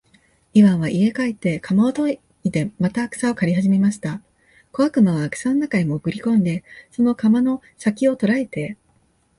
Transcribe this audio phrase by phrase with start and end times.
[0.55, 4.19] イワンは家へ帰って鎌をといでまた草を刈りはじめました。
[4.71, 8.77] 小悪魔は草の中へもぐり込んで、その鎌の先きを捉えて、